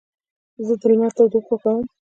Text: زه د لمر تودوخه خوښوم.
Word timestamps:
زه 0.65 0.73
د 0.79 0.81
لمر 0.91 1.11
تودوخه 1.17 1.45
خوښوم. 1.47 1.83